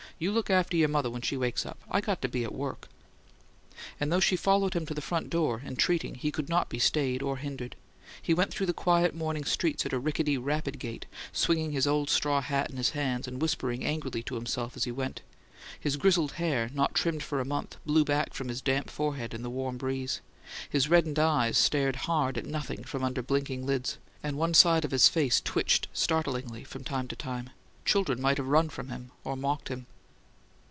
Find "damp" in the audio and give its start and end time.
18.61-18.91